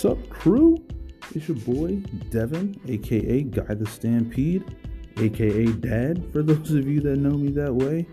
[0.00, 0.82] What's up, crew?
[1.34, 1.96] It's your boy
[2.30, 4.64] Devin, aka Guy the Stampede,
[5.18, 8.06] aka Dad, for those of you that know me that way.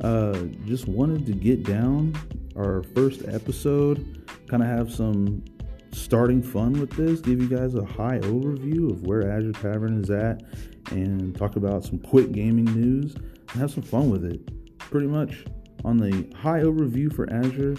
[0.00, 2.12] Uh, just wanted to get down
[2.56, 5.44] our first episode, kind of have some
[5.92, 10.10] starting fun with this, give you guys a high overview of where Azure Tavern is
[10.10, 10.42] at,
[10.90, 14.40] and talk about some quick gaming news and have some fun with it.
[14.78, 15.44] Pretty much
[15.84, 17.76] on the high overview for Azure,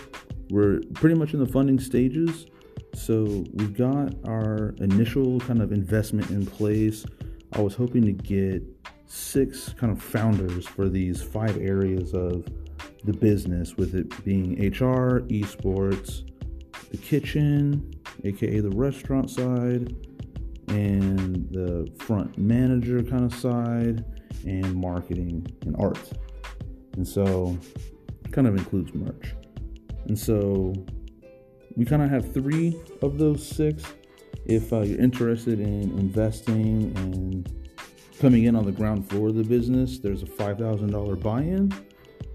[0.50, 2.46] we're pretty much in the funding stages.
[3.03, 7.05] So we've got our initial kind of investment in place.
[7.52, 8.63] I was hoping to get
[9.07, 12.48] six kind of founders for these five areas of
[13.03, 16.23] the business, with it being HR, esports,
[16.91, 17.93] the kitchen,
[18.23, 19.93] aka the restaurant side,
[20.70, 24.05] and the front manager kind of side,
[24.45, 26.09] and marketing and art.
[26.93, 27.57] And so,
[28.31, 29.34] kind of includes merch.
[30.07, 30.73] And so,
[31.76, 33.84] we kind of have three of those six.
[34.46, 37.49] If uh, you're interested in investing and
[38.20, 41.74] coming in on the ground floor of the business, there's a $5,000 buy in.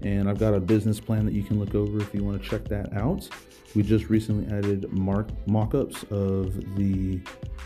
[0.01, 2.49] And I've got a business plan that you can look over if you want to
[2.49, 3.27] check that out.
[3.75, 7.19] We just recently added mark mock-ups of the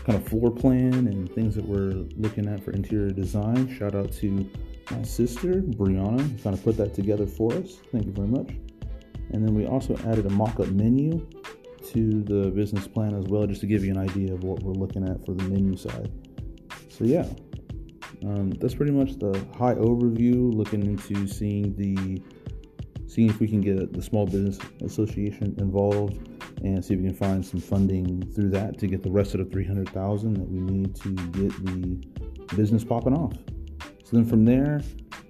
[0.04, 3.74] kind of floor plan and things that we're looking at for interior design.
[3.78, 4.50] Shout out to
[4.90, 7.78] my sister Brianna, kind of put that together for us.
[7.90, 8.50] Thank you very much.
[9.30, 11.26] And then we also added a mock-up menu
[11.94, 14.72] to the business plan as well, just to give you an idea of what we're
[14.72, 16.10] looking at for the menu side.
[16.90, 17.26] So yeah,
[18.24, 20.52] um, that's pretty much the high overview.
[20.52, 22.20] Looking into seeing the
[23.06, 26.16] seeing if we can get the small business association involved
[26.64, 29.38] and see if we can find some funding through that to get the rest of
[29.38, 33.34] the 300,000 that we need to get the business popping off.
[34.02, 34.80] So then from there,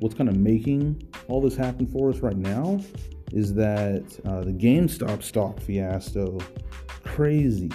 [0.01, 2.81] what's kind of making all this happen for us right now
[3.35, 6.39] is that uh, the GameStop stock fiasco,
[7.03, 7.71] crazy.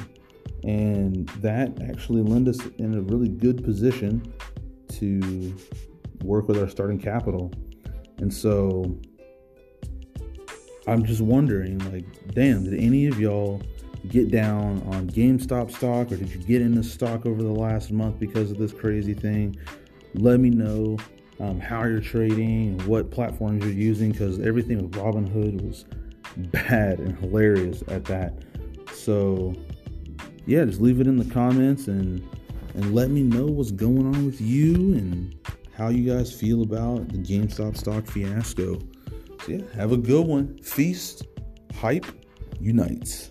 [0.64, 4.34] And that actually led us in a really good position
[4.94, 5.54] to
[6.24, 7.52] work with our starting capital.
[8.20, 8.98] And so
[10.88, 13.62] I'm just wondering, like, damn, did any of y'all
[14.08, 17.92] get down on GameStop stock or did you get into the stock over the last
[17.92, 19.58] month because of this crazy thing?
[20.16, 20.98] Let me know
[21.40, 25.86] um, how you're trading what platforms you're using because everything with Robinhood was
[26.52, 28.34] bad and hilarious at that.
[28.94, 29.56] So,
[30.46, 32.28] yeah, just leave it in the comments and
[32.76, 35.36] and let me know what's going on with you and
[35.76, 38.80] how you guys feel about the GameStop stock fiasco.
[38.80, 40.58] So, yeah, have a good one.
[40.60, 41.26] Feast,
[41.74, 42.06] hype,
[42.60, 43.30] unites.